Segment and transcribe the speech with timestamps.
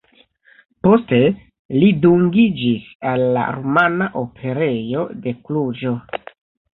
[0.85, 1.17] Poste
[1.75, 5.93] li dungiĝis al la Rumana Operejo de Kluĵo.